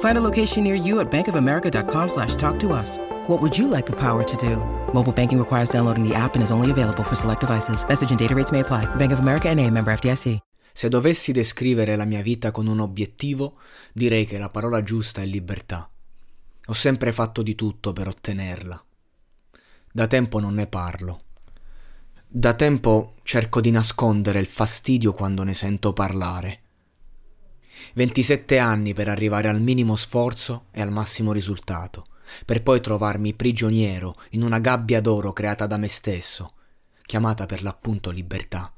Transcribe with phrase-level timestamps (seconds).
[0.00, 2.98] Find a location near you at bankofamerica.com slash talk to us.
[3.26, 4.56] What would you like the power to do?
[4.92, 7.84] Mobile banking requires downloading the app and is only available for select devices.
[7.88, 8.86] Message and data rates may apply.
[8.96, 10.38] Bank of America and a member FDIC.
[10.72, 13.58] Se dovessi descrivere la mia vita con un obiettivo,
[13.92, 15.88] direi che la parola giusta è libertà.
[16.66, 18.84] Ho sempre fatto di tutto per ottenerla.
[19.92, 21.20] Da tempo non ne parlo.
[22.26, 26.63] Da tempo cerco di nascondere il fastidio quando ne sento parlare.
[27.94, 32.06] 27 anni per arrivare al minimo sforzo e al massimo risultato,
[32.44, 36.54] per poi trovarmi prigioniero in una gabbia d'oro creata da me stesso,
[37.02, 38.72] chiamata per l'appunto libertà.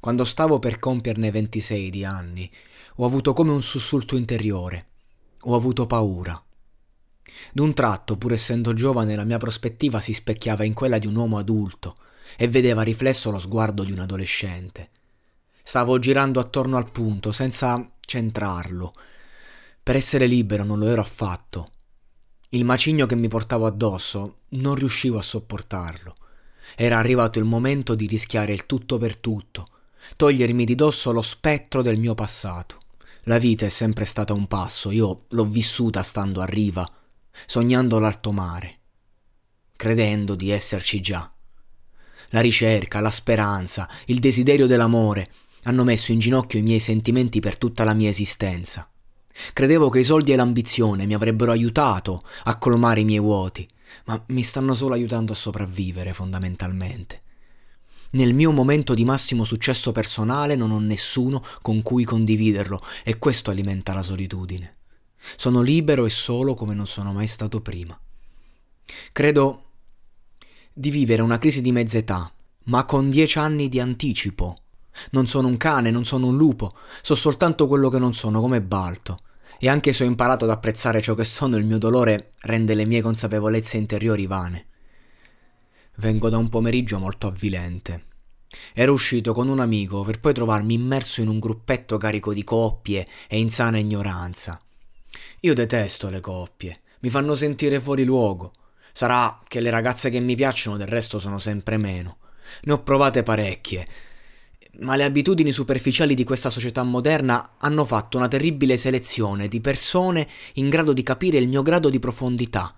[0.00, 2.50] Quando stavo per compierne 26 di anni,
[2.96, 4.88] ho avuto come un sussulto interiore.
[5.42, 6.42] Ho avuto paura.
[7.52, 11.38] D'un tratto, pur essendo giovane, la mia prospettiva si specchiava in quella di un uomo
[11.38, 11.96] adulto
[12.36, 14.90] e vedeva riflesso lo sguardo di un adolescente.
[15.62, 18.92] Stavo girando attorno al punto, senza centrarlo.
[19.82, 21.68] Per essere libero non lo ero affatto.
[22.50, 26.14] Il macigno che mi portavo addosso non riuscivo a sopportarlo.
[26.76, 29.66] Era arrivato il momento di rischiare il tutto per tutto,
[30.16, 32.80] togliermi di dosso lo spettro del mio passato.
[33.24, 36.88] La vita è sempre stata un passo, io l'ho vissuta stando a riva,
[37.46, 38.78] sognando l'alto mare,
[39.76, 41.32] credendo di esserci già.
[42.30, 45.30] La ricerca, la speranza, il desiderio dell'amore
[45.64, 48.88] hanno messo in ginocchio i miei sentimenti per tutta la mia esistenza.
[49.52, 53.66] Credevo che i soldi e l'ambizione mi avrebbero aiutato a colmare i miei vuoti,
[54.06, 57.22] ma mi stanno solo aiutando a sopravvivere fondamentalmente.
[58.10, 63.50] Nel mio momento di massimo successo personale non ho nessuno con cui condividerlo e questo
[63.50, 64.76] alimenta la solitudine.
[65.36, 67.98] Sono libero e solo come non sono mai stato prima.
[69.12, 69.64] Credo
[70.74, 72.30] di vivere una crisi di mezza età,
[72.64, 74.61] ma con dieci anni di anticipo.
[75.10, 78.62] Non sono un cane, non sono un lupo, so soltanto quello che non sono, come
[78.62, 79.18] Balto.
[79.58, 82.84] E anche se ho imparato ad apprezzare ciò che sono, il mio dolore rende le
[82.84, 84.66] mie consapevolezze interiori vane.
[85.96, 88.06] Vengo da un pomeriggio molto avvilente.
[88.74, 93.06] Ero uscito con un amico per poi trovarmi immerso in un gruppetto carico di coppie
[93.28, 94.60] e in sana ignoranza.
[95.40, 98.52] Io detesto le coppie, mi fanno sentire fuori luogo.
[98.92, 102.18] Sarà che le ragazze che mi piacciono del resto sono sempre meno.
[102.62, 103.86] Ne ho provate parecchie,
[104.80, 110.28] ma le abitudini superficiali di questa società moderna hanno fatto una terribile selezione di persone
[110.54, 112.74] in grado di capire il mio grado di profondità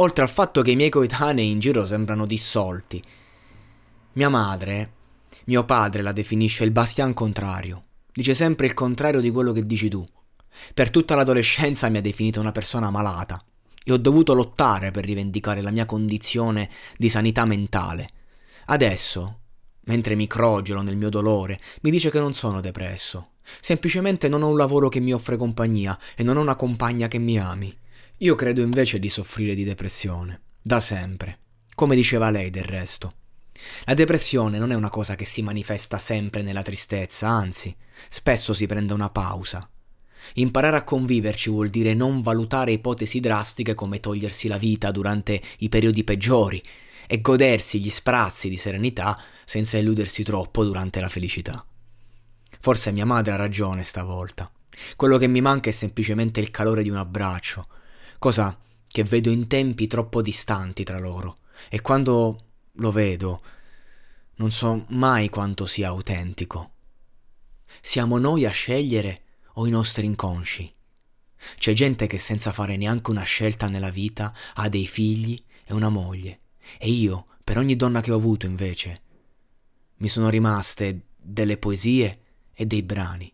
[0.00, 3.02] oltre al fatto che i miei coetanei in giro sembrano dissolti.
[4.14, 4.92] Mia madre,
[5.44, 7.84] mio padre la definisce il bastian contrario.
[8.12, 10.06] Dice sempre il contrario di quello che dici tu.
[10.74, 13.42] Per tutta l'adolescenza mi ha definito una persona malata
[13.84, 18.08] e ho dovuto lottare per rivendicare la mia condizione di sanità mentale.
[18.66, 19.38] Adesso,
[19.88, 23.32] mentre mi crogelo nel mio dolore, mi dice che non sono depresso.
[23.60, 27.18] Semplicemente non ho un lavoro che mi offre compagnia e non ho una compagna che
[27.18, 27.76] mi ami.
[28.18, 31.38] Io credo invece di soffrire di depressione, da sempre,
[31.74, 33.14] come diceva lei del resto.
[33.84, 37.74] La depressione non è una cosa che si manifesta sempre nella tristezza, anzi,
[38.08, 39.68] spesso si prende una pausa.
[40.34, 45.68] Imparare a conviverci vuol dire non valutare ipotesi drastiche come togliersi la vita durante i
[45.68, 46.62] periodi peggiori
[47.06, 49.18] e godersi gli sprazzi di serenità
[49.48, 51.64] senza illudersi troppo durante la felicità.
[52.60, 54.52] Forse mia madre ha ragione stavolta.
[54.94, 57.66] Quello che mi manca è semplicemente il calore di un abbraccio,
[58.18, 61.38] cosa che vedo in tempi troppo distanti tra loro,
[61.70, 63.42] e quando lo vedo
[64.34, 66.72] non so mai quanto sia autentico.
[67.80, 69.22] Siamo noi a scegliere
[69.54, 70.70] o i nostri inconsci?
[71.56, 75.88] C'è gente che senza fare neanche una scelta nella vita ha dei figli e una
[75.88, 76.40] moglie.
[76.78, 79.06] E io, per ogni donna che ho avuto invece,
[79.98, 82.20] mi sono rimaste delle poesie
[82.54, 83.32] e dei brani.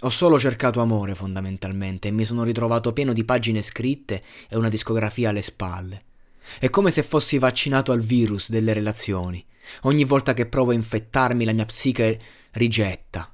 [0.00, 4.70] Ho solo cercato amore fondamentalmente e mi sono ritrovato pieno di pagine scritte e una
[4.70, 6.04] discografia alle spalle.
[6.58, 9.44] È come se fossi vaccinato al virus delle relazioni.
[9.82, 12.20] Ogni volta che provo a infettarmi la mia psiche
[12.52, 13.32] rigetta.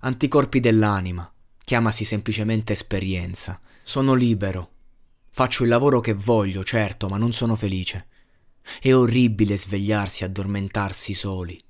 [0.00, 1.30] Anticorpi dell'anima.
[1.62, 3.60] Chiamasi semplicemente esperienza.
[3.82, 4.70] Sono libero.
[5.30, 8.06] Faccio il lavoro che voglio, certo, ma non sono felice.
[8.80, 11.62] È orribile svegliarsi e addormentarsi soli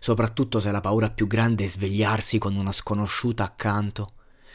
[0.00, 4.14] soprattutto se la paura più grande è svegliarsi con una sconosciuta accanto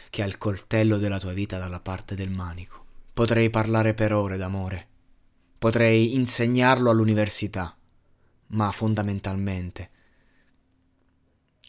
[0.10, 2.84] che ha il coltello della tua vita dalla parte del manico.
[3.14, 4.88] Potrei parlare per ore d'amore,
[5.58, 7.78] potrei insegnarlo all'università,
[8.48, 9.92] ma fondamentalmente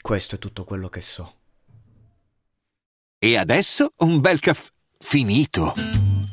[0.01, 1.35] questo è tutto quello che so.
[3.19, 6.06] E adesso un bel caffè finito.